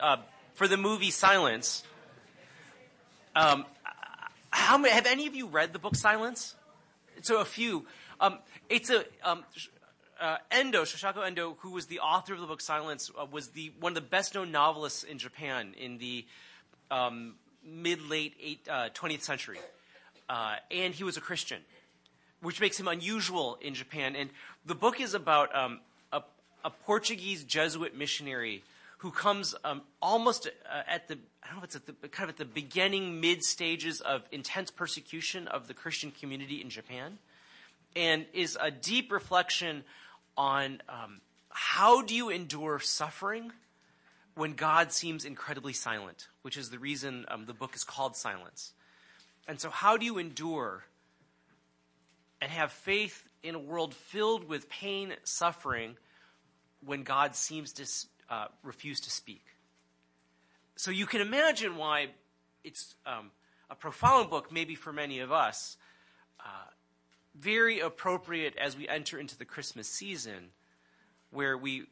[0.00, 0.16] uh,
[0.54, 1.84] for the movie Silence.
[3.34, 3.64] Um,
[4.50, 6.54] how many, have any of you read the book Silence?
[7.22, 7.86] So a few.
[8.20, 8.38] Um,
[8.68, 9.44] it's a um,
[10.20, 13.72] uh, Endo Shusaku Endo, who was the author of the book Silence, uh, was the
[13.80, 16.24] one of the best known novelists in Japan in the
[16.90, 17.34] um,
[17.64, 19.58] mid late uh, 20th century,
[20.28, 21.60] uh, and he was a Christian,
[22.40, 24.16] which makes him unusual in Japan.
[24.16, 24.30] And
[24.64, 25.80] the book is about um,
[26.12, 26.22] a,
[26.64, 28.62] a Portuguese Jesuit missionary
[29.06, 32.28] who comes um, almost uh, at the I don't know if it's at the kind
[32.28, 37.18] of at the beginning mid stages of intense persecution of the Christian community in Japan,
[37.94, 39.84] and is a deep reflection
[40.36, 43.52] on um, how do you endure suffering
[44.34, 48.72] when God seems incredibly silent, which is the reason um, the book is called Silence.
[49.46, 50.82] And so, how do you endure
[52.42, 55.96] and have faith in a world filled with pain, suffering,
[56.84, 57.86] when God seems to
[58.28, 59.44] uh, refuse to speak?
[60.76, 62.08] So, you can imagine why
[62.64, 63.30] it's um,
[63.70, 65.76] a profound book, maybe for many of us,
[66.40, 66.70] uh,
[67.34, 70.50] very appropriate as we enter into the Christmas season,
[71.30, 71.86] where we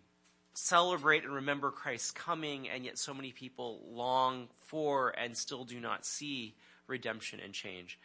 [0.55, 5.81] celebrate and remember Christ's coming, and yet so many people long for and still do
[5.81, 6.55] not see
[6.87, 7.99] redemption and change.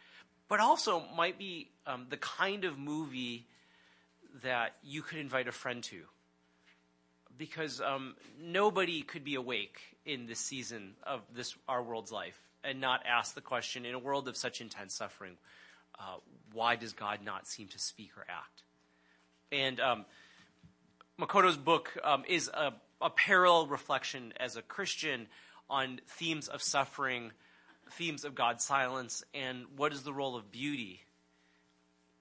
[0.48, 3.46] But also might be um, the kind of movie
[4.42, 6.02] that you could invite a friend to.
[7.40, 12.82] Because um, nobody could be awake in this season of this our world's life and
[12.82, 15.38] not ask the question in a world of such intense suffering,
[15.98, 16.16] uh,
[16.52, 18.62] why does God not seem to speak or act?
[19.50, 20.04] And um,
[21.18, 25.26] Makoto's book um, is a, a, parallel reflection as a Christian
[25.70, 27.32] on themes of suffering,
[27.92, 31.00] themes of God's silence, and what is the role of beauty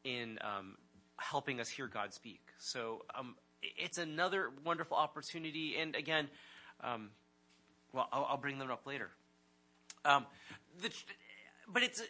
[0.05, 0.77] in um,
[1.17, 2.39] helping us hear God speak.
[2.57, 5.75] So um, it's another wonderful opportunity.
[5.77, 6.29] And again,
[6.81, 7.09] um,
[7.93, 9.09] well, I'll, I'll, bring them up later.
[10.05, 10.25] Um,
[10.81, 10.91] the,
[11.67, 12.01] but it's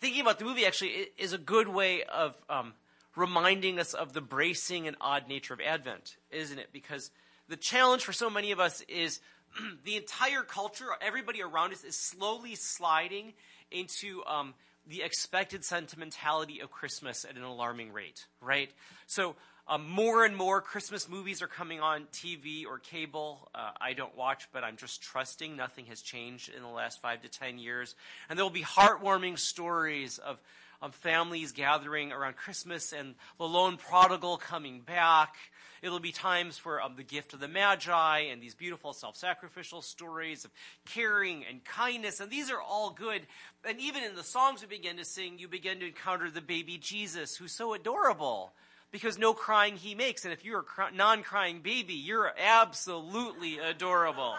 [0.00, 2.74] thinking about the movie actually is a good way of um,
[3.14, 6.68] reminding us of the bracing and odd nature of Advent, isn't it?
[6.72, 7.10] Because
[7.48, 9.20] the challenge for so many of us is
[9.84, 13.32] the entire culture, everybody around us is slowly sliding
[13.70, 14.54] into um,
[14.86, 18.70] the expected sentimentality of Christmas at an alarming rate, right?
[19.06, 19.34] So
[19.68, 23.50] um, more and more Christmas movies are coming on TV or cable.
[23.52, 27.22] Uh, I don't watch, but I'm just trusting nothing has changed in the last five
[27.22, 27.96] to ten years.
[28.28, 30.38] And there will be heartwarming stories of,
[30.80, 35.34] of families gathering around Christmas and the lone prodigal coming back.
[35.82, 39.82] It'll be times for um, the gift of the Magi and these beautiful self sacrificial
[39.82, 40.52] stories of
[40.88, 42.20] caring and kindness.
[42.20, 43.22] And these are all good.
[43.68, 46.78] And even in the songs we begin to sing, you begin to encounter the baby
[46.78, 48.52] Jesus, who's so adorable
[48.96, 50.24] because no crying he makes.
[50.24, 54.36] And if you're a non crying baby, you're absolutely adorable.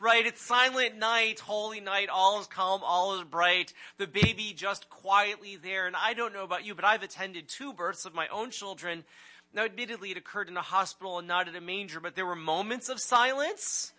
[0.00, 0.26] right?
[0.26, 3.72] It's silent night, holy night, all is calm, all is bright.
[3.98, 5.86] The baby just quietly there.
[5.86, 9.04] And I don't know about you, but I've attended two births of my own children.
[9.52, 12.34] Now, admittedly, it occurred in a hospital and not at a manger, but there were
[12.34, 13.92] moments of silence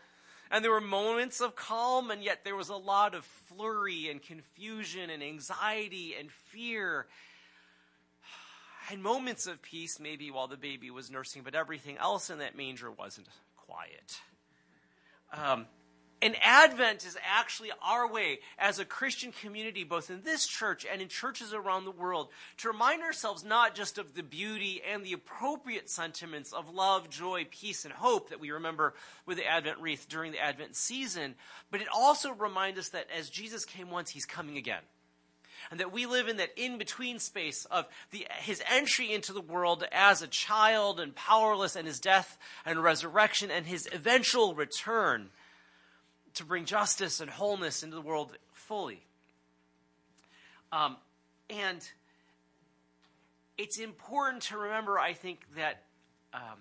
[0.51, 4.21] and there were moments of calm, and yet there was a lot of flurry and
[4.21, 7.07] confusion and anxiety and fear
[8.91, 12.55] and moments of peace, maybe while the baby was nursing, but everything else in that
[12.55, 14.19] manger wasn't quiet.
[15.33, 15.65] Um,
[16.21, 21.01] and Advent is actually our way as a Christian community, both in this church and
[21.01, 25.13] in churches around the world, to remind ourselves not just of the beauty and the
[25.13, 28.93] appropriate sentiments of love, joy, peace, and hope that we remember
[29.25, 31.35] with the Advent wreath during the Advent season,
[31.69, 34.81] but it also reminds us that as Jesus came once, he's coming again
[35.71, 39.41] and that we live in that in between space of the, his entry into the
[39.41, 45.29] world as a child and powerless, and his death and resurrection, and his eventual return
[46.35, 49.05] to bring justice and wholeness into the world fully.
[50.71, 50.97] Um,
[51.49, 51.79] and
[53.57, 55.83] it's important to remember, I think, that
[56.33, 56.59] um,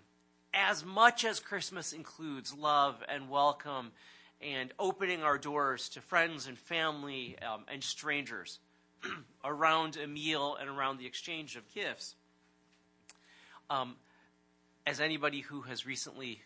[0.53, 3.91] as much as Christmas includes love and welcome
[4.41, 8.61] and opening our doors to friends and family um, and strangers,
[9.45, 12.15] around a meal and around the exchange of gifts.
[13.71, 13.97] Um,
[14.87, 16.41] as anybody who has recently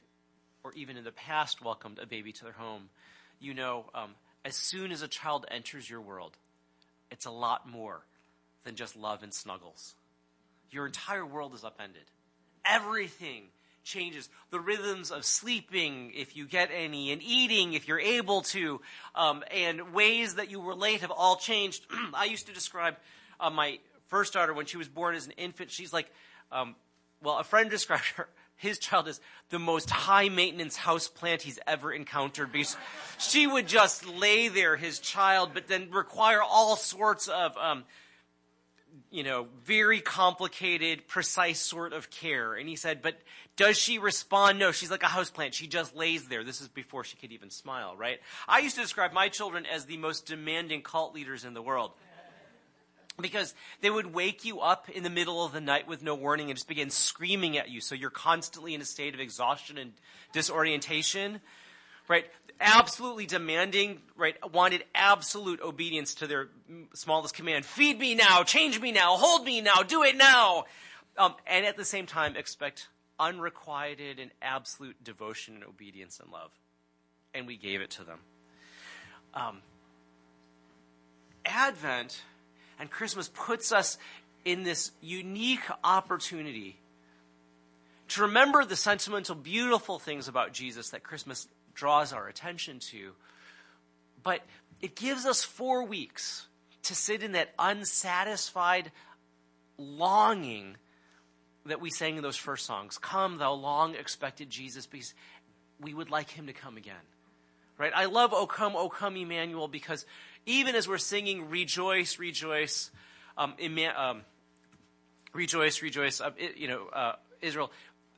[0.65, 2.91] or even in the past welcomed a baby to their home,
[3.41, 4.11] you know, um,
[4.45, 6.37] as soon as a child enters your world,
[7.11, 8.03] it's a lot more
[8.65, 9.95] than just love and snuggles.
[10.71, 12.05] Your entire world is upended.
[12.65, 13.45] Everything
[13.89, 14.29] changes.
[14.51, 18.81] The rhythms of sleeping, if you get any, and eating, if you're able to,
[19.15, 21.85] um, and ways that you relate have all changed.
[22.15, 22.97] I used to describe
[23.41, 25.71] uh, my first daughter when she was born as an infant.
[25.71, 26.11] She's like,
[26.53, 26.77] um,
[27.23, 29.21] well, a friend described her, his child is
[29.51, 32.77] the most high maintenance house plant he's ever encountered because
[33.19, 37.85] she would just lay there, his child, but then require all sorts of, um,
[39.13, 42.55] you know, very complicated, precise sort of care.
[42.55, 43.17] And he said, but
[43.59, 44.61] does she respond?
[44.61, 45.53] No, she's like a house plant.
[45.53, 46.45] She just lays there.
[46.45, 48.21] This is before she could even smile, right?
[48.47, 51.91] I used to describe my children as the most demanding cult leaders in the world
[53.21, 56.51] because they would wake you up in the middle of the night with no warning
[56.51, 57.81] and just begin screaming at you.
[57.81, 59.93] So you're constantly in a state of exhaustion and
[60.33, 61.41] disorientation,
[62.07, 62.27] right?
[62.61, 64.37] Absolutely demanding, right?
[64.53, 66.47] Wanted absolute obedience to their
[66.95, 67.65] smallest command.
[67.65, 70.67] Feed me now, change me now, hold me now, do it now.
[71.17, 72.87] Um, and at the same time, expect
[73.19, 76.51] unrequited and absolute devotion and obedience and love.
[77.35, 78.19] And we gave it to them.
[79.35, 79.59] Um,
[81.45, 82.23] Advent
[82.79, 83.99] and Christmas puts us
[84.45, 86.79] in this unique opportunity
[88.09, 93.13] to remember the sentimental, beautiful things about Jesus that Christmas draws our attention to.
[94.23, 94.41] But
[94.81, 96.47] it gives us four weeks
[96.85, 98.91] to sit in that unsatisfied
[99.77, 100.77] longing
[101.69, 102.99] that we sang in those first songs.
[102.99, 105.15] Come, thou long expected Jesus, because
[105.81, 106.95] we would like him to come again.
[107.79, 107.93] Right?
[107.95, 110.05] I love O come, O come, Emmanuel, because
[110.47, 112.91] even as we're singing Rejoice, Rejoice,
[113.37, 113.55] um,
[113.97, 114.23] um,
[115.33, 117.71] Rejoice, Rejoice, uh, you know, uh, Israel,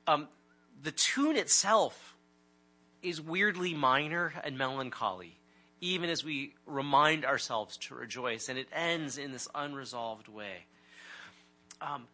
[0.06, 0.29] um,
[0.82, 2.17] the tune itself
[3.02, 5.38] is weirdly minor and melancholy,
[5.81, 10.64] even as we remind ourselves to rejoice, and it ends in this unresolved way.
[11.81, 12.06] Um,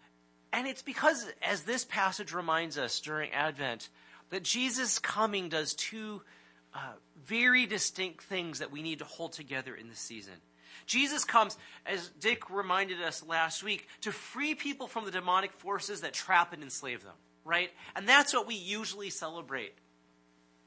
[0.52, 3.88] and it's because, as this passage reminds us during Advent,
[4.30, 6.22] that Jesus' coming does two
[6.74, 6.92] uh,
[7.24, 10.34] very distinct things that we need to hold together in this season.
[10.84, 16.02] Jesus comes, as Dick reminded us last week, to free people from the demonic forces
[16.02, 17.14] that trap and enslave them,
[17.44, 17.70] right?
[17.94, 19.74] And that's what we usually celebrate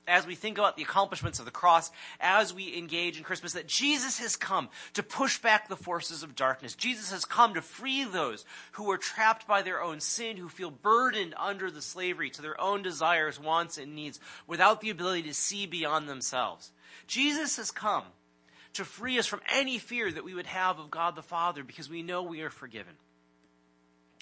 [0.09, 3.67] as we think about the accomplishments of the cross, as we engage in Christmas, that
[3.67, 6.75] Jesus has come to push back the forces of darkness.
[6.75, 10.71] Jesus has come to free those who are trapped by their own sin, who feel
[10.71, 15.33] burdened under the slavery to their own desires, wants, and needs without the ability to
[15.33, 16.71] see beyond themselves.
[17.07, 18.03] Jesus has come
[18.73, 21.89] to free us from any fear that we would have of God the Father because
[21.89, 22.93] we know we are forgiven.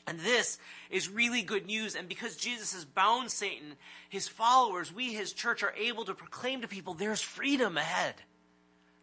[0.08, 0.58] And this
[0.90, 1.96] is really good news.
[1.96, 3.74] And because Jesus has bound Satan,
[4.08, 8.16] his followers, we, his church, are able to proclaim to people there's freedom ahead.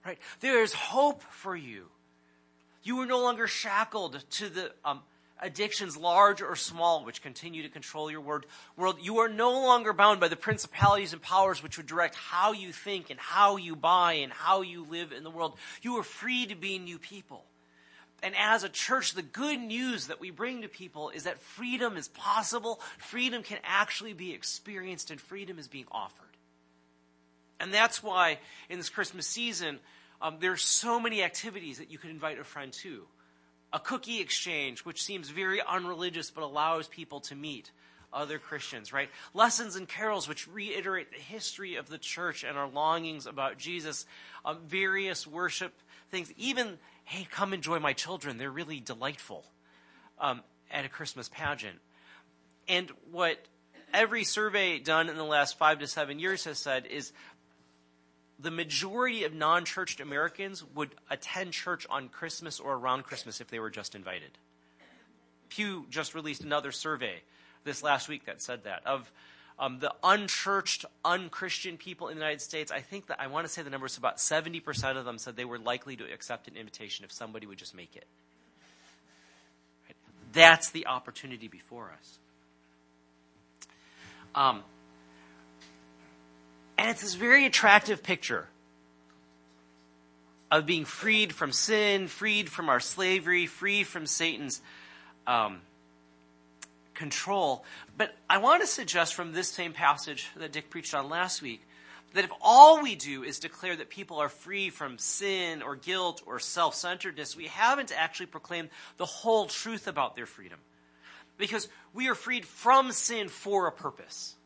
[0.04, 0.18] Right?
[0.40, 1.86] There is hope for you.
[2.82, 5.02] You are no longer shackled to the um,
[5.40, 8.46] addictions, large or small, which continue to control your world.
[9.00, 12.72] You are no longer bound by the principalities and powers which would direct how you
[12.72, 15.58] think and how you buy and how you live in the world.
[15.82, 17.44] You are free to be new people.
[18.24, 21.98] And as a church, the good news that we bring to people is that freedom
[21.98, 26.24] is possible, freedom can actually be experienced, and freedom is being offered.
[27.60, 28.38] And that's why
[28.70, 29.78] in this Christmas season,
[30.22, 33.04] um, are so many activities that you can invite a friend to.
[33.74, 37.72] A cookie exchange, which seems very unreligious but allows people to meet
[38.10, 39.10] other Christians, right?
[39.34, 44.06] Lessons and carols, which reiterate the history of the church and our longings about Jesus.
[44.46, 45.74] Um, various worship
[46.10, 48.38] things, even hey, come enjoy my children.
[48.38, 49.44] They're really delightful
[50.18, 50.40] um,
[50.70, 51.78] at a Christmas pageant.
[52.66, 53.38] And what
[53.92, 57.12] every survey done in the last five to seven years has said is
[58.38, 63.48] the majority of non churched Americans would attend church on Christmas or around Christmas if
[63.48, 64.30] they were just invited.
[65.48, 67.22] Pew just released another survey
[67.64, 68.84] this last week that said that.
[68.86, 69.10] Of
[69.58, 73.52] um, the unchurched, unchristian people in the United States, I think that I want to
[73.52, 76.56] say the number is about 70% of them said they were likely to accept an
[76.56, 78.06] invitation if somebody would just make it.
[79.86, 79.96] Right?
[80.32, 82.18] That's the opportunity before us.
[84.34, 84.64] Um,
[86.76, 88.48] and it's this very attractive picture
[90.50, 94.60] of being freed from sin, freed from our slavery, free from Satan's.
[95.28, 95.60] Um,
[96.94, 97.64] control.
[97.96, 101.62] But I want to suggest from this same passage that Dick preached on last week
[102.14, 106.22] that if all we do is declare that people are free from sin or guilt
[106.26, 110.60] or self centeredness, we haven't actually proclaimed the whole truth about their freedom.
[111.36, 114.36] Because we are freed from sin for a purpose.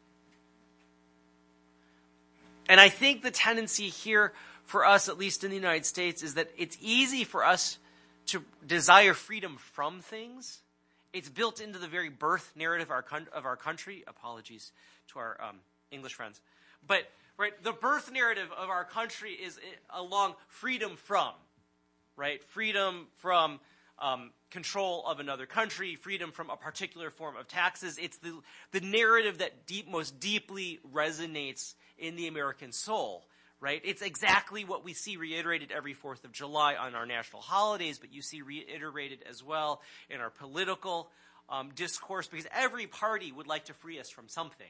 [2.68, 4.32] And I think the tendency here
[4.64, 7.78] for us, at least in the United States, is that it's easy for us
[8.26, 10.60] to desire freedom from things
[11.12, 14.04] it's built into the very birth narrative of our, of our country.
[14.06, 14.72] Apologies
[15.12, 15.56] to our um,
[15.90, 16.40] English friends.
[16.86, 19.58] But, right, the birth narrative of our country is
[19.90, 21.32] along freedom from,
[22.16, 22.42] right?
[22.44, 23.60] Freedom from
[23.98, 27.98] um, control of another country, freedom from a particular form of taxes.
[28.00, 28.38] It's the,
[28.72, 33.26] the narrative that deep, most deeply resonates in the American soul,
[33.60, 33.80] right?
[33.84, 38.12] It's exactly what we see reiterated every 4th of July on our national holidays, but
[38.12, 41.10] you see reiterated as well in our political
[41.48, 44.66] um, discourse because every party would like to free us from something.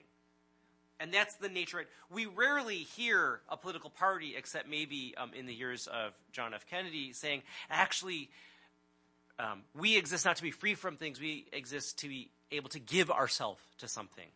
[1.00, 1.84] And that's the nature.
[2.10, 6.66] We rarely hear a political party, except maybe um, in the years of John F.
[6.68, 8.30] Kennedy, saying, actually,
[9.38, 12.80] um, we exist not to be free from things, we exist to be able to
[12.80, 14.26] give ourselves to something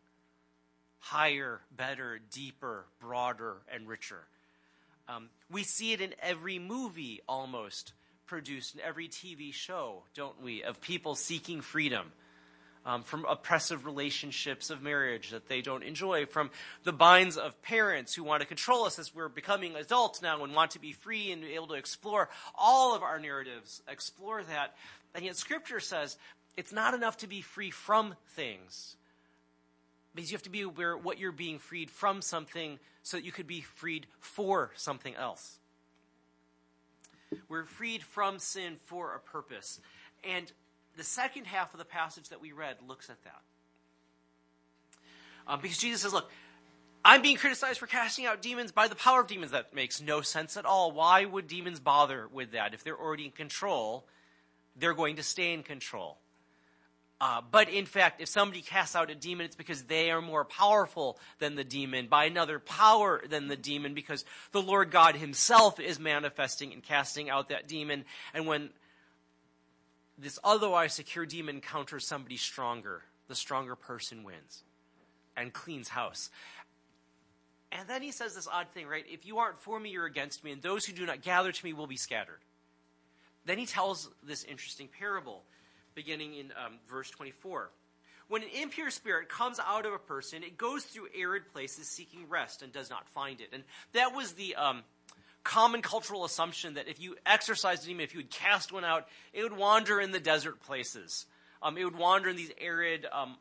[1.02, 4.24] higher, better, deeper, broader, and richer.
[5.08, 7.92] Um, we see it in every movie almost
[8.26, 12.12] produced, in every TV show, don't we, of people seeking freedom
[12.84, 16.50] um, from oppressive relationships of marriage that they don't enjoy, from
[16.84, 20.54] the binds of parents who want to control us as we're becoming adults now and
[20.54, 22.28] want to be free and be able to explore.
[22.54, 24.74] All of our narratives explore that.
[25.14, 26.16] And yet, Scripture says
[26.56, 28.96] it's not enough to be free from things.
[30.14, 33.32] Because you have to be aware what you're being freed from something so that you
[33.32, 35.58] could be freed for something else.
[37.48, 39.80] We're freed from sin for a purpose.
[40.22, 40.50] And
[40.96, 43.40] the second half of the passage that we read looks at that.
[45.46, 46.30] Um, because Jesus says, Look,
[47.04, 49.50] I'm being criticized for casting out demons by the power of demons.
[49.52, 50.92] That makes no sense at all.
[50.92, 52.74] Why would demons bother with that?
[52.74, 54.06] If they're already in control,
[54.76, 56.18] they're going to stay in control.
[57.22, 60.44] Uh, but in fact, if somebody casts out a demon, it's because they are more
[60.44, 65.78] powerful than the demon, by another power than the demon, because the Lord God Himself
[65.78, 68.04] is manifesting and casting out that demon.
[68.34, 68.70] And when
[70.18, 74.64] this otherwise secure demon encounters somebody stronger, the stronger person wins
[75.36, 76.28] and cleans house.
[77.70, 79.04] And then he says this odd thing, right?
[79.08, 81.64] If you aren't for me, you're against me, and those who do not gather to
[81.64, 82.40] me will be scattered.
[83.44, 85.44] Then he tells this interesting parable,
[85.94, 87.70] beginning in um, verse 24.
[88.28, 92.28] When an impure spirit comes out of a person, it goes through arid places seeking
[92.28, 93.48] rest and does not find it.
[93.52, 94.82] And that was the um,
[95.44, 99.08] common cultural assumption that if you exorcised a demon, if you would cast one out,
[99.32, 101.26] it would wander in the desert places.
[101.62, 103.36] Um, it would wander in these arid, um,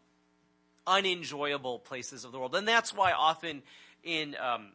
[0.86, 2.56] unenjoyable places of the world.
[2.56, 3.62] And that's why often
[4.04, 4.74] in um,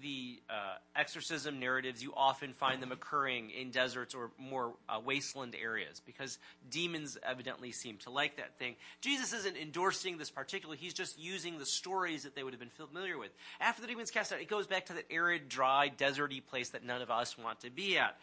[0.00, 5.54] the uh, exorcism narratives, you often find them occurring in deserts or more uh, wasteland
[5.60, 6.38] areas because
[6.70, 8.76] demons evidently seem to like that thing.
[9.00, 12.70] Jesus isn't endorsing this particular, he's just using the stories that they would have been
[12.70, 13.30] familiar with.
[13.60, 16.84] After the demons cast out, it goes back to that arid, dry, deserty place that
[16.84, 18.16] none of us want to be at.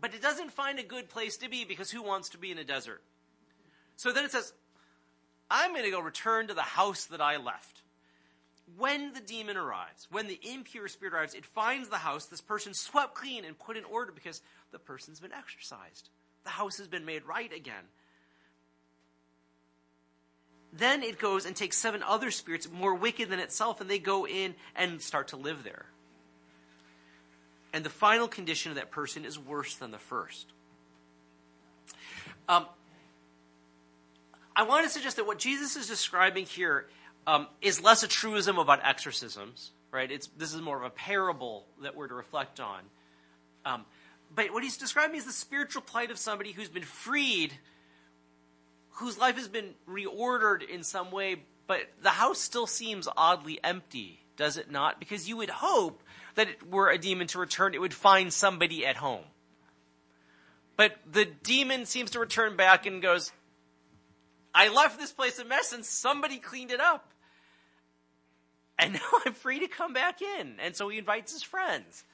[0.00, 2.58] But it doesn't find a good place to be because who wants to be in
[2.58, 3.02] a desert?
[3.96, 4.52] So then it says,
[5.50, 7.81] I'm going to go return to the house that I left
[8.76, 12.74] when the demon arrives, when the impure spirit arrives, it finds the house, this person
[12.74, 16.08] swept clean and put in order because the person's been exorcised.
[16.44, 17.84] The house has been made right again.
[20.72, 24.26] Then it goes and takes seven other spirits more wicked than itself, and they go
[24.26, 25.86] in and start to live there.
[27.74, 30.52] And the final condition of that person is worse than the first.
[32.48, 32.66] Um,
[34.56, 36.86] I want to suggest that what Jesus is describing here
[37.26, 40.10] um, is less a truism about exorcisms, right?
[40.10, 42.80] It's, this is more of a parable that we're to reflect on.
[43.64, 43.84] Um,
[44.34, 47.52] but what he's describing is the spiritual plight of somebody who's been freed,
[48.90, 54.20] whose life has been reordered in some way, but the house still seems oddly empty,
[54.36, 54.98] does it not?
[54.98, 56.02] Because you would hope
[56.34, 59.24] that it were a demon to return, it would find somebody at home.
[60.76, 63.30] But the demon seems to return back and goes,
[64.54, 67.12] I left this place a mess and somebody cleaned it up.
[68.78, 70.56] And now I'm free to come back in.
[70.60, 72.04] And so he invites his friends.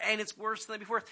[0.00, 1.04] And it's worse than before.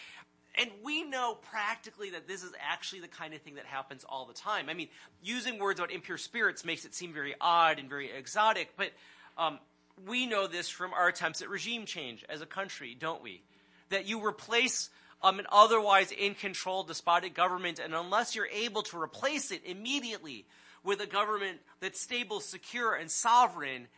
[0.59, 4.25] And we know practically that this is actually the kind of thing that happens all
[4.25, 4.69] the time.
[4.69, 4.89] I mean,
[5.23, 8.91] using words about impure spirits makes it seem very odd and very exotic, but
[9.37, 9.59] um,
[10.07, 13.43] we know this from our attempts at regime change as a country, don't we?
[13.91, 14.89] That you replace
[15.27, 20.47] um, an otherwise in control despotic government, and unless you're able to replace it immediately
[20.85, 23.89] with a government that's stable, secure, and sovereign,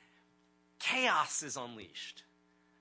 [0.79, 2.23] chaos is unleashed.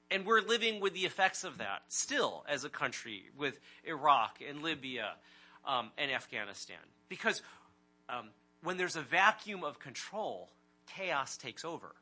[0.10, 4.64] And we're living with the effects of that still as a country with Iraq and
[4.64, 5.16] Libya
[5.66, 6.78] um, and Afghanistan.
[7.10, 7.42] Because
[8.08, 8.30] um,
[8.64, 10.52] when there's a vacuum of control,
[10.96, 11.96] chaos takes over.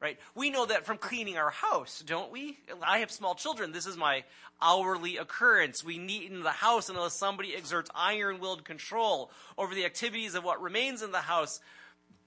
[0.00, 0.18] Right?
[0.34, 2.58] We know that from cleaning our house, don't we?
[2.82, 3.72] I have small children.
[3.72, 4.24] This is my
[4.62, 5.84] hourly occurrence.
[5.84, 10.62] We neaten the house unless somebody exerts iron willed control over the activities of what
[10.62, 11.60] remains in the house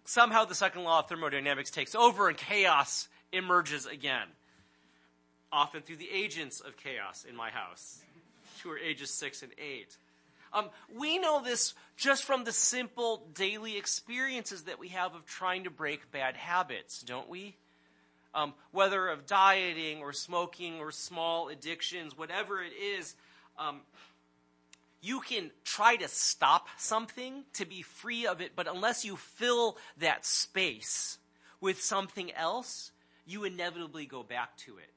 [0.05, 4.27] somehow the second law of thermodynamics takes over and chaos emerges again.
[5.51, 8.01] Often through the agents of chaos in my house,
[8.63, 9.97] who are ages six and eight.
[10.51, 15.63] Um, we know this just from the simple daily experiences that we have of trying
[15.63, 17.55] to break bad habits, don't we?
[18.35, 23.15] Um, whether of dieting or smoking or small addictions, whatever it is,
[23.59, 23.81] um,
[25.01, 29.77] you can try to stop something to be free of it, but unless you fill
[29.97, 31.17] that space
[31.61, 32.91] with something else,
[33.25, 34.89] you inevitably go back to it.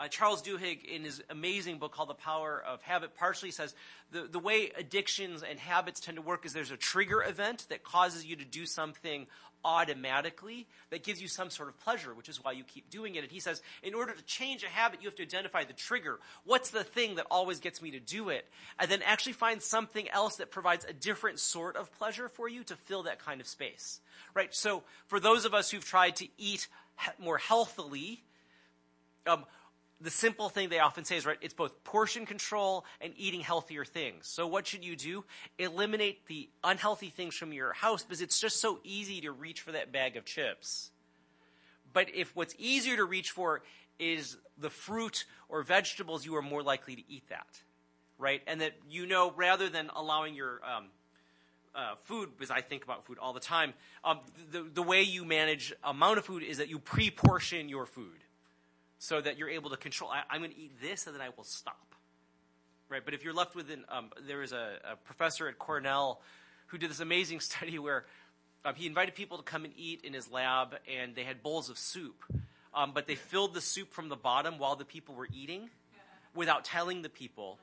[0.00, 3.74] Uh, Charles Duhigg, in his amazing book called The Power of Habit, partially says
[4.10, 7.84] the, the way addictions and habits tend to work is there's a trigger event that
[7.84, 9.26] causes you to do something
[9.64, 13.22] automatically that gives you some sort of pleasure, which is why you keep doing it.
[13.22, 16.18] And he says, in order to change a habit, you have to identify the trigger.
[16.44, 18.46] What's the thing that always gets me to do it?
[18.78, 22.64] And then actually find something else that provides a different sort of pleasure for you
[22.64, 24.00] to fill that kind of space.
[24.34, 24.54] Right?
[24.54, 26.68] So for those of us who've tried to eat
[27.18, 28.22] more healthily,
[29.26, 29.44] um,
[30.00, 33.84] the simple thing they often say is right it's both portion control and eating healthier
[33.84, 34.26] things.
[34.26, 35.24] So what should you do?
[35.58, 39.72] Eliminate the unhealthy things from your house because it's just so easy to reach for
[39.72, 40.90] that bag of chips.
[41.92, 43.62] But if what's easier to reach for
[43.98, 47.60] is the fruit or vegetables you are more likely to eat that
[48.20, 48.42] right?
[48.46, 50.86] And that you know rather than allowing your um,
[51.74, 53.72] uh, food, because I think about food all the time,
[54.04, 54.20] um,
[54.52, 58.18] the, the way you manage amount of food is that you pre-portion your food
[59.00, 60.10] so that you're able to control.
[60.10, 61.94] I, am going to eat this and then I will stop.
[62.90, 63.02] Right?
[63.02, 66.20] But if you're left with an, um, there was a, a, professor at Cornell
[66.66, 68.04] who did this amazing study where
[68.64, 71.70] um, he invited people to come and eat in his lab, and they had bowls
[71.70, 72.22] of soup,
[72.74, 75.70] um, but they filled the soup from the bottom while the people were eating,
[76.34, 77.58] without telling the people.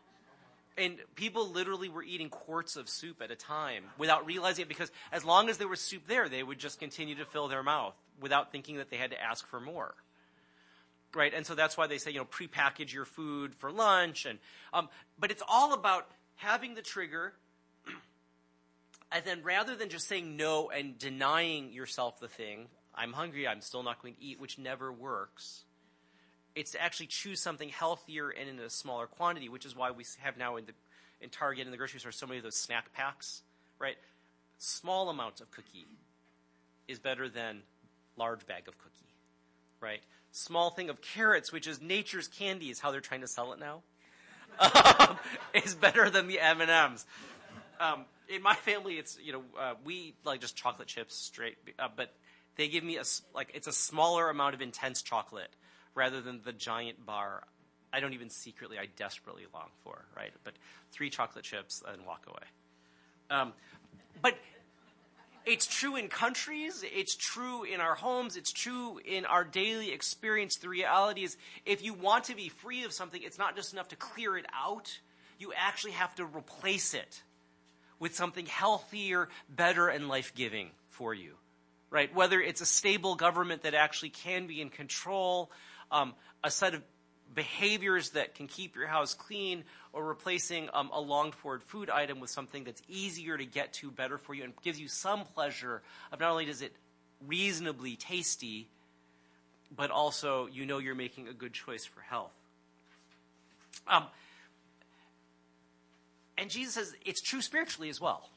[0.75, 4.91] And people literally were eating quarts of soup at a time without realizing it because
[5.12, 7.94] as long as there was soup there, they would just continue to fill their mouth
[8.20, 9.94] without thinking that they had to ask for more
[11.15, 11.33] right?
[11.33, 14.25] And so that's why they say, you know, prepackage your food for lunch.
[14.25, 14.39] And,
[14.73, 17.33] um, but it's all about having the trigger.
[19.11, 23.61] and then rather than just saying no and denying yourself the thing, I'm hungry, I'm
[23.61, 25.63] still not going to eat, which never works.
[26.55, 30.03] It's to actually choose something healthier and in a smaller quantity, which is why we
[30.21, 30.73] have now in the
[31.21, 33.41] in Target and the grocery store so many of those snack packs,
[33.79, 33.97] right?
[34.60, 35.88] Small amounts of cookie
[36.88, 37.62] is better than
[38.17, 39.13] large bag of cookie,
[39.79, 40.01] right?
[40.38, 43.60] Small thing of carrots, which is nature's candy, is how they're trying to sell it
[43.60, 43.82] now,
[45.00, 45.17] um,
[45.54, 47.06] is better than the M and M's.
[47.80, 51.88] Um, in my family, it's you know uh, we like just chocolate chips straight, uh,
[51.95, 52.13] but
[52.56, 55.52] they give me a like it's a smaller amount of intense chocolate
[55.95, 57.43] rather than the giant bar.
[57.91, 60.32] I don't even secretly, I desperately long for, right?
[60.43, 60.54] But
[60.91, 63.39] three chocolate chips and walk away.
[63.39, 63.54] Um,
[64.21, 64.38] but
[65.47, 70.57] it's true in countries, it's true in our homes, it's true in our daily experience.
[70.57, 73.88] The reality is, if you want to be free of something, it's not just enough
[73.89, 74.99] to clear it out,
[75.39, 77.23] you actually have to replace it
[77.97, 81.36] with something healthier, better, and life giving for you.
[81.89, 82.13] Right?
[82.13, 85.49] Whether it's a stable government that actually can be in control,
[85.89, 86.83] um, a set of
[87.33, 89.63] behaviors that can keep your house clean
[89.97, 93.89] or replacing um, a longed for food item with something that's easier to get to,
[93.91, 95.81] better for you, and gives you some pleasure
[96.12, 96.73] of not only does it
[97.25, 98.69] reasonably tasty,
[99.75, 102.31] but also you know you're making a good choice for health.
[103.88, 104.05] Um,
[106.38, 108.29] and Jesus says it's true spiritually as well.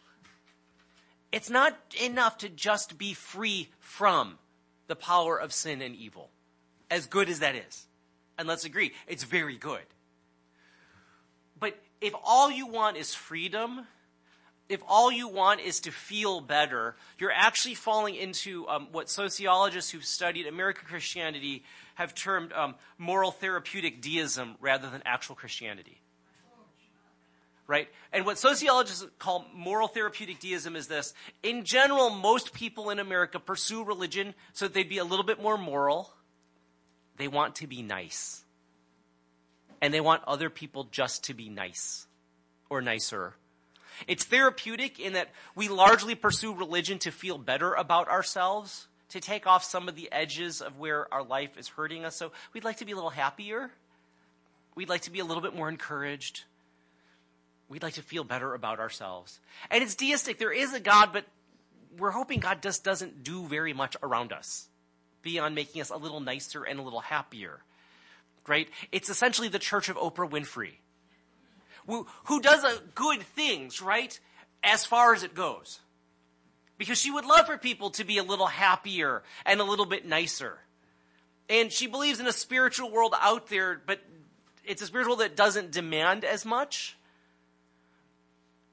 [1.30, 4.38] It's not enough to just be free from
[4.88, 6.30] the power of sin and evil,
[6.90, 7.86] as good as that is
[8.40, 9.84] and let's agree, it's very good.
[12.00, 13.86] If all you want is freedom,
[14.68, 19.90] if all you want is to feel better, you're actually falling into um, what sociologists
[19.90, 21.64] who've studied American Christianity
[21.96, 26.00] have termed um, moral therapeutic deism rather than actual Christianity.
[27.66, 27.88] Right?
[28.12, 31.14] And what sociologists call moral therapeutic deism is this.
[31.42, 35.40] In general, most people in America pursue religion so that they'd be a little bit
[35.40, 36.12] more moral
[37.20, 38.44] they want to be nice.
[39.80, 42.06] And they want other people just to be nice
[42.68, 43.34] or nicer.
[44.06, 49.46] It's therapeutic in that we largely pursue religion to feel better about ourselves, to take
[49.46, 52.16] off some of the edges of where our life is hurting us.
[52.16, 53.70] So we'd like to be a little happier.
[54.74, 56.44] We'd like to be a little bit more encouraged.
[57.68, 59.40] We'd like to feel better about ourselves.
[59.70, 60.38] And it's deistic.
[60.38, 61.24] There is a God, but
[61.98, 64.68] we're hoping God just doesn't do very much around us
[65.22, 67.60] beyond making us a little nicer and a little happier.
[68.46, 68.68] Right?
[68.90, 70.72] It's essentially the church of Oprah Winfrey,
[71.86, 74.18] who, who does good things, right?
[74.62, 75.80] As far as it goes.
[76.78, 80.06] Because she would love for people to be a little happier and a little bit
[80.06, 80.58] nicer.
[81.48, 84.00] And she believes in a spiritual world out there, but
[84.64, 86.96] it's a spiritual that doesn't demand as much.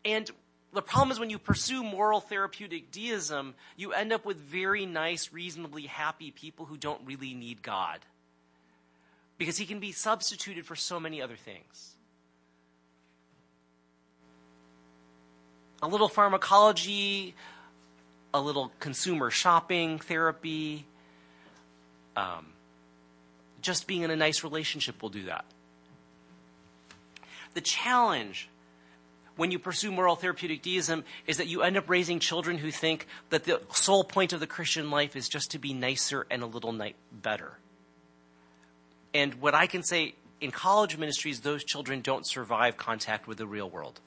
[0.06, 0.30] And
[0.74, 5.34] the problem is when you pursue moral therapeutic deism, you end up with very nice,
[5.34, 8.00] reasonably happy people who don't really need God.
[9.38, 11.96] Because he can be substituted for so many other things.
[15.82, 17.36] A little pharmacology,
[18.34, 20.86] a little consumer shopping therapy,
[22.16, 22.48] um,
[23.62, 25.46] just being in a nice relationship will do that.
[27.54, 28.50] The challenge
[29.36, 33.08] when you pursue moral therapeutic deism is that you end up raising children who think
[33.30, 36.48] that the sole point of the Christian life is just to be nicer and a
[36.48, 37.58] little ni- better.
[39.18, 43.48] And what I can say in college ministries, those children don't survive contact with the
[43.48, 44.00] real world.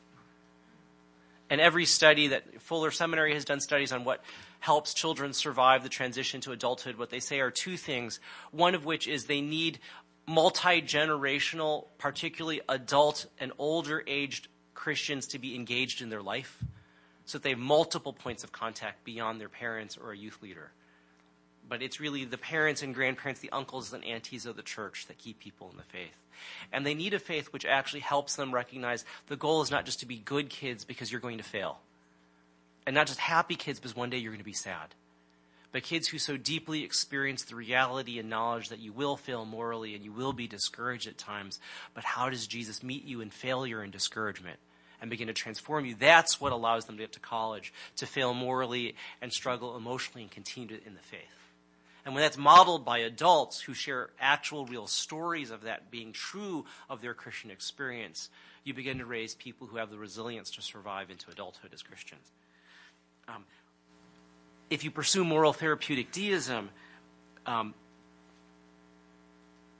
[1.51, 4.23] And every study that Fuller Seminary has done studies on what
[4.61, 8.21] helps children survive the transition to adulthood, what they say are two things.
[8.53, 9.81] One of which is they need
[10.29, 16.63] multi generational, particularly adult and older aged Christians to be engaged in their life
[17.25, 20.71] so that they have multiple points of contact beyond their parents or a youth leader.
[21.71, 25.19] But it's really the parents and grandparents, the uncles and aunties of the church that
[25.19, 26.17] keep people in the faith.
[26.73, 30.01] And they need a faith which actually helps them recognize the goal is not just
[30.01, 31.79] to be good kids because you're going to fail.
[32.87, 34.97] And not just happy kids because one day you're going to be sad.
[35.71, 39.95] But kids who so deeply experience the reality and knowledge that you will fail morally
[39.95, 41.61] and you will be discouraged at times.
[41.95, 44.59] But how does Jesus meet you in failure and discouragement?
[45.03, 45.95] and begin to transform you.
[45.99, 50.31] That's what allows them to get to college, to fail morally and struggle emotionally and
[50.31, 51.40] continue in the faith.
[52.05, 56.65] And when that's modeled by adults who share actual, real stories of that being true
[56.89, 58.31] of their Christian experience,
[58.65, 62.31] you begin to raise people who have the resilience to survive into adulthood as Christians.
[63.29, 63.45] Um,
[64.71, 66.71] if you pursue moral therapeutic deism,
[67.47, 67.75] um,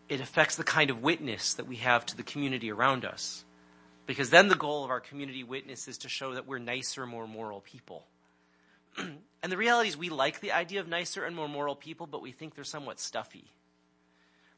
[0.09, 3.45] it affects the kind of witness that we have to the community around us.
[4.07, 7.29] Because then the goal of our community witness is to show that we're nicer, more
[7.29, 8.05] moral people.
[9.43, 12.23] and the reality is, we like the idea of nicer and more moral people, but
[12.23, 13.45] we think they're somewhat stuffy.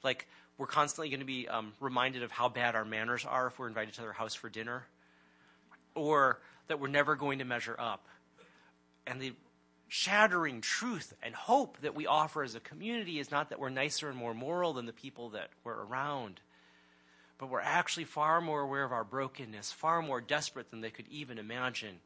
[0.03, 0.27] Like,
[0.59, 3.68] we're constantly going to be um, reminded of how bad our manners are if we're
[3.68, 4.87] invited to their house for dinner,
[5.95, 8.07] or that we're never going to measure up.
[9.07, 9.33] And the
[9.88, 14.09] shattering truth and hope that we offer as a community is not that we're nicer
[14.09, 16.40] and more moral than the people that we're around
[17.42, 21.09] but we're actually far more aware of our brokenness, far more desperate than they could
[21.11, 21.99] even imagine.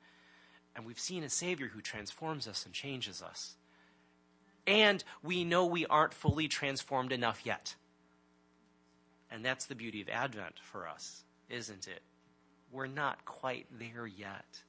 [0.76, 3.54] And we've seen a Savior who transforms us and changes us.
[4.66, 7.74] And we know we aren't fully transformed enough yet.
[9.30, 12.02] And that's the beauty of Advent for us, isn't it?
[12.70, 14.62] We're not quite there yet.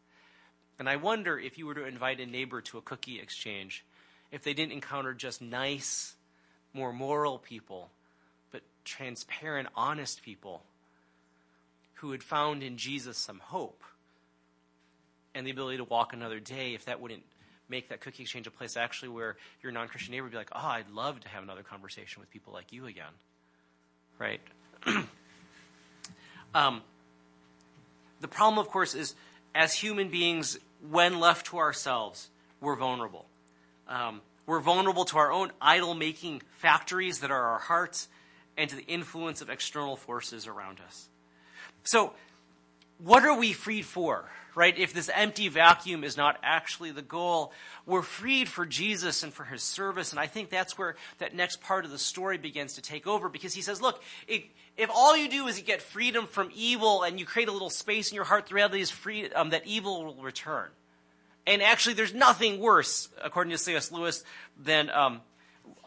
[0.79, 3.83] And I wonder if you were to invite a neighbor to a cookie exchange,
[4.31, 6.15] if they didn't encounter just nice,
[6.73, 7.89] more moral people
[8.51, 10.63] but transparent, honest people
[11.95, 13.83] who had found in Jesus some hope
[15.37, 17.21] and the ability to walk another day, if that wouldn't
[17.69, 20.49] make that cookie exchange a place actually where your non Christian neighbor would be like,
[20.51, 23.13] oh, I'd love to have another conversation with people like you again.
[24.17, 24.41] Right?
[26.55, 26.81] um,
[28.19, 29.13] the problem, of course, is
[29.53, 30.57] as human beings,
[30.89, 33.27] when left to ourselves, we're vulnerable.
[33.87, 38.07] Um, we're vulnerable to our own idol making factories that are our hearts
[38.57, 41.09] and to the influence of external forces around us.
[41.83, 42.13] So,
[42.97, 44.29] what are we freed for?
[44.55, 44.75] Right?
[44.75, 47.53] If this empty vacuum is not actually the goal,
[47.85, 50.11] we're freed for Jesus and for his service.
[50.11, 53.29] And I think that's where that next part of the story begins to take over
[53.29, 54.43] because he says, look, if,
[54.75, 57.69] if all you do is you get freedom from evil and you create a little
[57.69, 60.69] space in your heart, the reality is free, um, that evil will return.
[61.45, 63.91] And actually, there's nothing worse, according to C.S.
[63.91, 64.23] Lewis,
[64.61, 65.21] than um,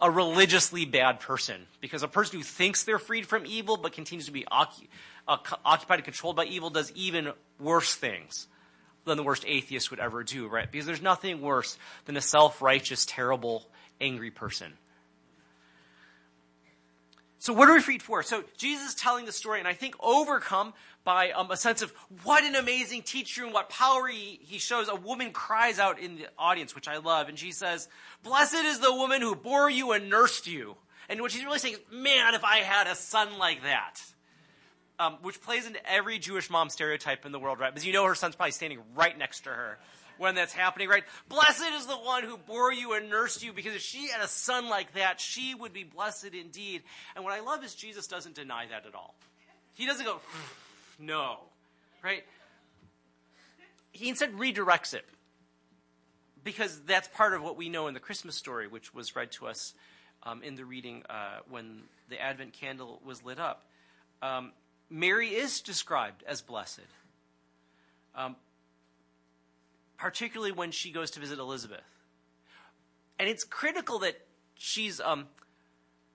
[0.00, 1.66] a religiously bad person.
[1.80, 4.88] Because a person who thinks they're freed from evil but continues to be ocu-
[5.28, 8.46] uh, occupied and controlled by evil does even worse things
[9.04, 10.70] than the worst atheist would ever do, right?
[10.70, 13.66] Because there's nothing worse than a self righteous, terrible,
[14.00, 14.72] angry person.
[17.40, 18.22] So, what are we freed for?
[18.22, 20.74] So, Jesus is telling the story, and I think overcome
[21.04, 21.90] by um, a sense of
[22.22, 24.90] what an amazing teacher and what power he, he shows.
[24.90, 27.88] A woman cries out in the audience, which I love, and she says,
[28.22, 30.76] Blessed is the woman who bore you and nursed you.
[31.08, 34.02] And what she's really saying is, Man, if I had a son like that.
[34.98, 37.72] Um, which plays into every Jewish mom stereotype in the world, right?
[37.72, 39.78] Because you know her son's probably standing right next to her
[40.20, 41.04] when that's happening, right?
[41.30, 44.28] Blessed is the one who bore you and nursed you, because if she had a
[44.28, 46.82] son like that, she would be blessed indeed.
[47.16, 49.14] And what I love is Jesus doesn't deny that at all.
[49.74, 50.20] He doesn't go,
[50.98, 51.38] no,
[52.04, 52.22] right?
[53.92, 55.06] He instead redirects it.
[56.44, 59.46] Because that's part of what we know in the Christmas story, which was read to
[59.46, 59.72] us
[60.22, 61.80] um, in the reading uh, when
[62.10, 63.64] the Advent candle was lit up.
[64.20, 64.52] Um,
[64.90, 66.80] Mary is described as blessed.
[68.14, 68.36] Um,
[70.00, 71.84] particularly when she goes to visit Elizabeth.
[73.18, 74.18] And it's critical that
[74.54, 75.26] she's um,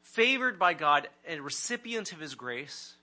[0.02, 2.95] favored by God and recipient of his grace.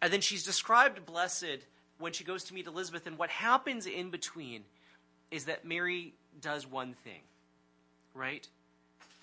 [0.00, 1.58] And then she's described blessed
[1.98, 3.06] when she goes to meet Elizabeth.
[3.06, 4.62] And what happens in between
[5.30, 7.20] is that Mary does one thing,
[8.14, 8.48] right?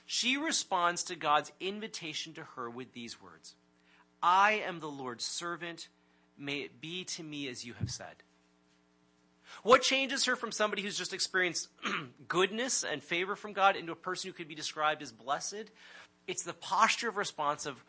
[0.06, 3.56] She responds to God's invitation to her with these words
[4.22, 5.88] I am the Lord's servant.
[6.38, 8.22] May it be to me as you have said.
[9.62, 11.70] What changes her from somebody who's just experienced
[12.28, 15.66] goodness and favor from God into a person who could be described as blessed?
[16.28, 17.84] It's the posture of response of,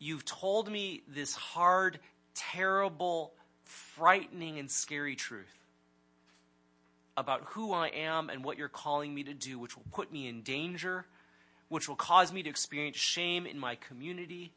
[0.00, 1.98] You've told me this hard,
[2.34, 3.32] terrible,
[3.64, 5.46] frightening, and scary truth
[7.16, 10.28] about who I am and what you're calling me to do, which will put me
[10.28, 11.04] in danger,
[11.68, 14.52] which will cause me to experience shame in my community,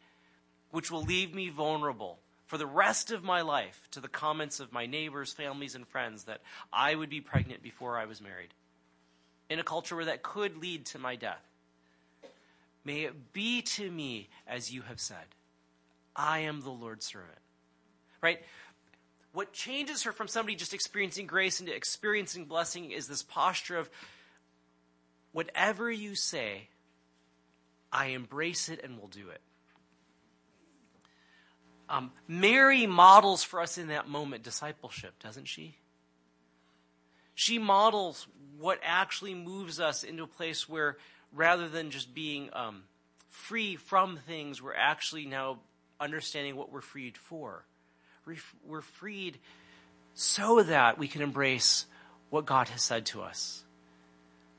[0.70, 2.20] which will leave me vulnerable
[2.52, 6.26] for the rest of my life to the comments of my neighbors, families, and friends
[6.26, 6.42] that
[6.74, 8.50] I would be pregnant before I was married.
[9.50, 11.46] In a culture where that could lead to my death.
[12.84, 15.24] May it be to me as you have said.
[16.14, 17.40] I am the Lord's servant.
[18.22, 18.42] Right?
[19.32, 23.90] What changes her from somebody just experiencing grace into experiencing blessing is this posture of
[25.32, 26.68] whatever you say,
[27.94, 29.40] I embrace it and will do it.
[31.92, 35.76] Um, Mary models for us in that moment discipleship, doesn't she?
[37.36, 38.28] She models
[38.58, 40.96] what actually moves us into a place where
[41.34, 42.84] rather than just being um,
[43.28, 45.60] free from things, we're actually now
[46.00, 47.66] understanding what we're freed for.
[48.66, 49.38] We're freed
[50.14, 51.88] so that we can embrace
[52.30, 53.66] what God has said to us,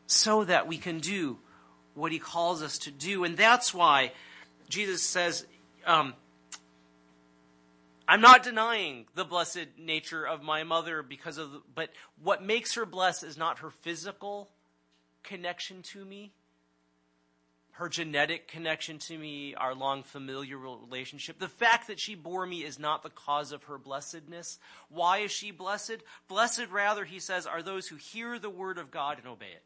[0.07, 1.39] so that we can do
[1.95, 3.25] what He calls us to do.
[3.25, 4.13] And that's why
[4.69, 5.47] Jesus says,
[5.87, 6.13] um,
[8.09, 11.91] I'm not denying the blessed nature of my mother because of, the, but
[12.23, 14.51] what makes her blessed is not her physical
[15.23, 16.33] connection to me
[17.73, 21.39] her genetic connection to me, our long familiar relationship.
[21.39, 24.59] The fact that she bore me is not the cause of her blessedness.
[24.91, 25.99] Why is she blessed?
[26.29, 29.63] Blessed, rather, he says, are those who hear the word of God and obey it.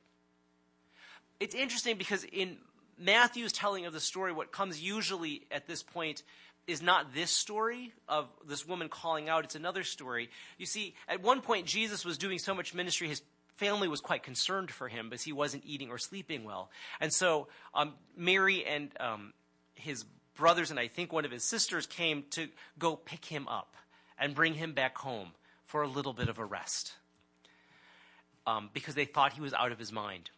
[1.41, 2.59] It's interesting because in
[2.97, 6.23] Matthew's telling of the story, what comes usually at this point
[6.67, 10.31] is not this story of this woman calling out, it's another story.
[10.59, 13.23] You see, at one point, Jesus was doing so much ministry, his
[13.57, 16.71] family was quite concerned for him because he wasn't eating or sleeping well.
[17.01, 19.33] And so um, Mary and um,
[19.75, 20.05] his
[20.37, 22.49] brothers, and I think one of his sisters, came to
[22.79, 23.75] go pick him up
[24.19, 25.33] and bring him back home
[25.65, 26.95] for a little bit of a rest
[28.47, 30.31] um, because they thought he was out of his mind.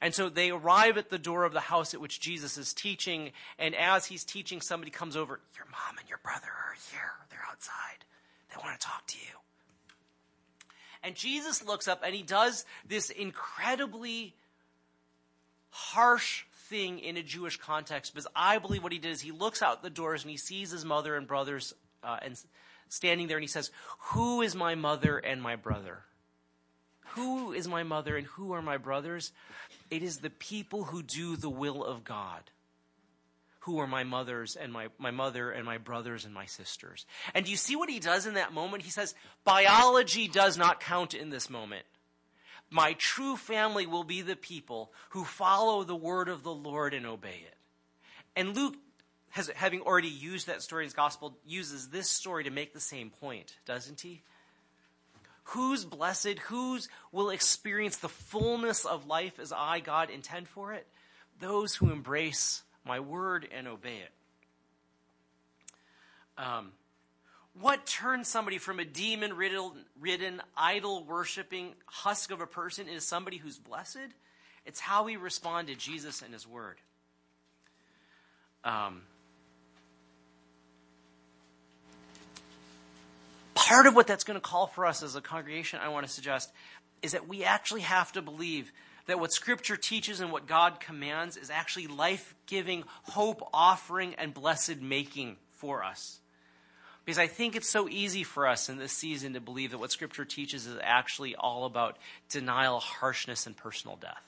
[0.00, 3.32] And so they arrive at the door of the house at which Jesus is teaching,
[3.58, 5.40] and as he's teaching, somebody comes over.
[5.56, 7.12] Your mom and your brother are here.
[7.30, 8.04] They're outside.
[8.50, 9.36] They want to talk to you.
[11.02, 14.34] And Jesus looks up and he does this incredibly
[15.70, 19.62] harsh thing in a Jewish context because I believe what he did is he looks
[19.62, 22.36] out the doors and he sees his mother and brothers uh, and
[22.88, 26.00] standing there and he says, Who is my mother and my brother?
[27.16, 29.32] Who is my mother and who are my brothers?
[29.90, 32.50] It is the people who do the will of God
[33.66, 37.04] who are my mothers and my, my mother and my brothers and my sisters.
[37.34, 38.84] And do you see what he does in that moment?
[38.84, 39.12] He says,
[39.44, 41.84] biology does not count in this moment.
[42.70, 47.06] My true family will be the people who follow the word of the Lord and
[47.06, 47.54] obey it.
[48.36, 48.76] And Luke,
[49.30, 52.80] has, having already used that story in his gospel, uses this story to make the
[52.80, 54.22] same point, doesn't he?
[55.50, 56.40] Who's blessed?
[56.46, 60.86] Whose will experience the fullness of life as I, God, intend for it?
[61.40, 64.10] Those who embrace my word and obey it.
[66.36, 66.72] Um,
[67.60, 73.36] what turns somebody from a demon ridden, idol worshiping husk of a person into somebody
[73.36, 74.08] who's blessed?
[74.64, 76.78] It's how we respond to Jesus and his word.
[78.64, 79.02] Um,
[83.66, 86.12] part of what that's going to call for us as a congregation, I want to
[86.12, 86.52] suggest,
[87.02, 88.72] is that we actually have to believe
[89.06, 94.32] that what Scripture teaches and what God commands is actually life giving, hope offering, and
[94.32, 96.20] blessed making for us.
[97.04, 99.92] Because I think it's so easy for us in this season to believe that what
[99.92, 101.98] Scripture teaches is actually all about
[102.28, 104.22] denial, harshness, and personal death.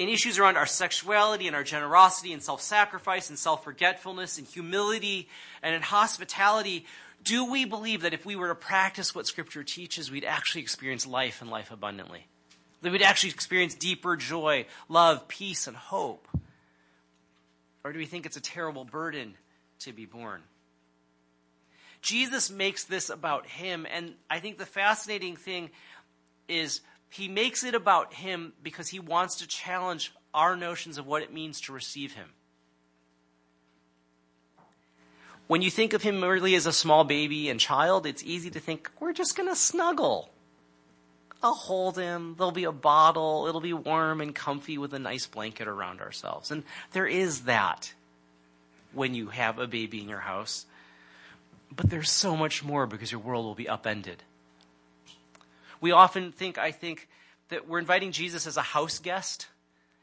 [0.00, 4.46] In issues around our sexuality and our generosity and self sacrifice and self forgetfulness and
[4.46, 5.28] humility
[5.62, 6.86] and in hospitality,
[7.22, 11.06] do we believe that if we were to practice what Scripture teaches, we'd actually experience
[11.06, 12.26] life and life abundantly?
[12.80, 16.26] That we'd actually experience deeper joy, love, peace, and hope?
[17.84, 19.34] Or do we think it's a terrible burden
[19.80, 20.40] to be born?
[22.00, 23.86] Jesus makes this about him.
[23.92, 25.68] And I think the fascinating thing
[26.48, 31.22] is he makes it about him because he wants to challenge our notions of what
[31.22, 32.28] it means to receive him.
[35.48, 38.60] When you think of him merely as a small baby and child, it's easy to
[38.60, 40.30] think, we're just going to snuggle.
[41.42, 42.36] I'll hold him.
[42.38, 43.46] There'll be a bottle.
[43.48, 46.52] It'll be warm and comfy with a nice blanket around ourselves.
[46.52, 47.92] And there is that
[48.92, 50.66] when you have a baby in your house.
[51.74, 54.22] But there's so much more because your world will be upended.
[55.80, 57.08] We often think, I think,
[57.48, 59.48] that we're inviting Jesus as a house guest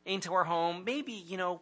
[0.06, 0.84] into our home.
[0.86, 1.62] Maybe, you know,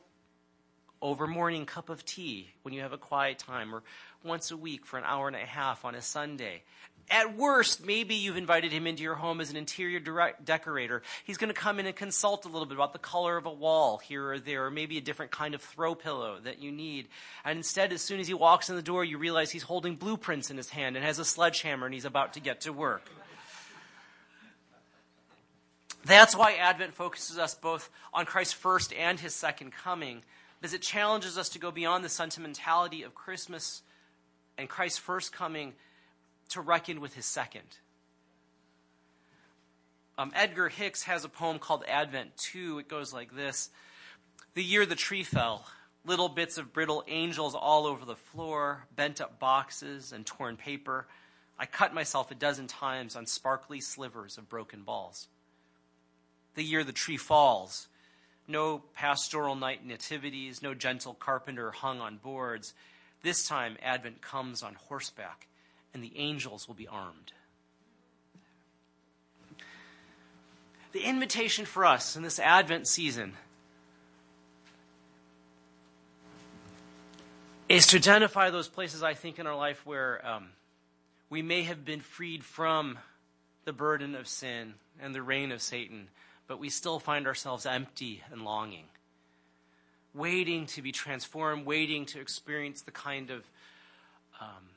[1.01, 3.84] over morning cup of tea when you have a quiet time, or
[4.23, 6.63] once a week for an hour and a half on a Sunday.
[7.12, 11.04] At worst, maybe you've invited him into your home as an interior direct decorator.
[11.23, 13.54] He's going to come in and consult a little bit about the color of a
[13.54, 17.08] wall here or there, or maybe a different kind of throw pillow that you need.
[17.43, 20.49] And instead, as soon as he walks in the door, you realize he's holding blueprints
[20.49, 23.08] in his hand and has a sledgehammer and he's about to get to work.
[26.06, 30.22] That's why Advent focuses us both on Christ's first and his second coming,
[30.62, 33.82] because it challenges us to go beyond the sentimentality of Christmas
[34.56, 35.74] and Christ's first coming
[36.50, 37.80] to reckon with his second.
[40.20, 42.80] Um, Edgar Hicks has a poem called Advent 2.
[42.80, 43.72] It goes like this
[44.54, 45.65] The year the tree fell,
[46.06, 51.08] little bits of brittle angels all over the floor, bent up boxes and torn paper.
[51.58, 55.30] I cut myself a dozen times on sparkly slivers of broken balls.
[56.56, 57.88] The year the tree falls,
[58.48, 62.74] no pastoral night nativities, no gentle carpenter hung on boards.
[63.24, 65.48] This time, Advent comes on horseback
[65.94, 67.32] and the angels will be armed.
[70.91, 73.34] The invitation for us in this Advent season
[77.68, 80.50] is to identify those places, I think, in our life where um,
[81.30, 82.98] we may have been freed from
[83.65, 86.08] the burden of sin and the reign of Satan,
[86.47, 88.86] but we still find ourselves empty and longing,
[90.13, 93.49] waiting to be transformed, waiting to experience the kind of
[94.39, 94.69] um,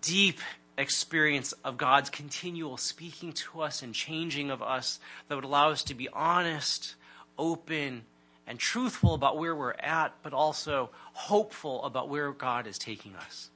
[0.00, 0.38] deep
[0.78, 5.82] experience of God's continual speaking to us and changing of us that would allow us
[5.84, 6.94] to be honest,
[7.38, 8.02] open,
[8.46, 13.50] and truthful about where we're at, but also hopeful about where God is taking us.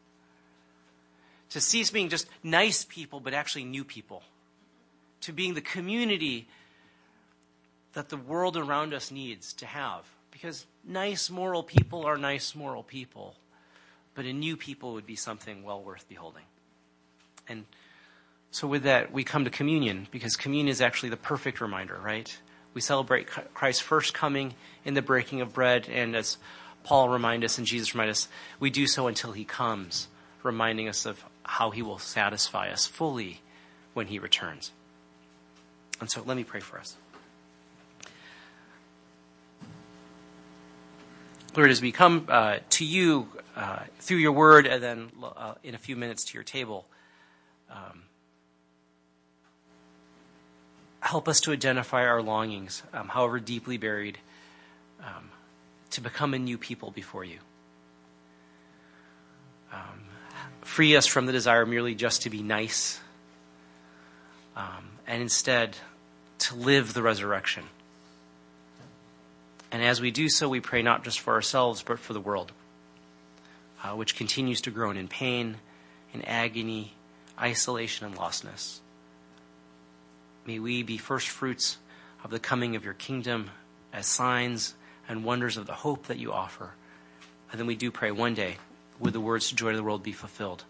[1.50, 4.22] To cease being just nice people, but actually new people.
[5.24, 6.48] To being the community
[7.92, 10.04] that the world around us needs to have.
[10.30, 13.36] Because nice, moral people are nice, moral people
[14.14, 16.44] but a new people would be something well worth beholding.
[17.48, 17.64] And
[18.50, 22.36] so, with that, we come to communion because communion is actually the perfect reminder, right?
[22.72, 26.38] We celebrate Christ's first coming in the breaking of bread, and as
[26.84, 28.28] Paul reminds us and Jesus reminds us,
[28.60, 30.08] we do so until he comes,
[30.42, 33.42] reminding us of how he will satisfy us fully
[33.92, 34.72] when he returns.
[36.00, 36.96] And so, let me pray for us.
[41.56, 45.76] Lord, as we come uh, to you uh, through your word and then uh, in
[45.76, 46.84] a few minutes to your table,
[47.70, 48.02] um,
[50.98, 54.18] help us to identify our longings, um, however deeply buried,
[55.00, 55.30] um,
[55.90, 57.38] to become a new people before you.
[59.72, 60.00] Um,
[60.62, 63.00] free us from the desire merely just to be nice,
[64.56, 65.76] um, and instead
[66.38, 67.64] to live the resurrection
[69.74, 72.52] and as we do so, we pray not just for ourselves, but for the world,
[73.82, 75.56] uh, which continues to groan in pain,
[76.12, 76.92] in agony,
[77.40, 78.78] isolation, and lostness.
[80.46, 81.78] May we be first fruits
[82.22, 83.50] of the coming of your kingdom
[83.92, 84.74] as signs
[85.08, 86.74] and wonders of the hope that you offer.
[87.50, 88.58] And then we do pray one day,
[89.00, 90.62] would the words to joy of the world be fulfilled?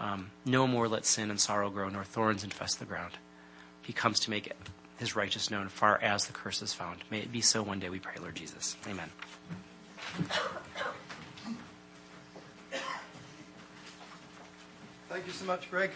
[0.00, 3.12] Um, no more let sin and sorrow grow, nor thorns infest the ground.
[3.84, 4.50] He comes to make
[4.98, 7.00] his righteousness known far as the curse is found.
[7.10, 8.76] May it be so one day, we pray, Lord Jesus.
[8.88, 9.10] Amen.
[15.08, 15.90] Thank you so much, Greg.